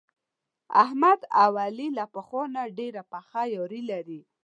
[0.83, 4.21] احمد او علي له پخوا نه ډېره پخه یاري لري.